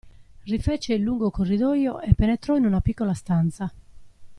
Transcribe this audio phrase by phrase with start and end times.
[0.47, 3.71] Rifece il lungo corridoio e penetrò in una piccola stanza.